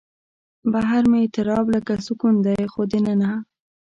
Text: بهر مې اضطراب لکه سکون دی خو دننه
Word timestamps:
بهر 0.71 1.03
مې 1.11 1.19
اضطراب 1.25 1.65
لکه 1.75 1.93
سکون 2.05 2.35
دی 2.45 2.59
خو 2.71 2.81
دننه 2.91 3.31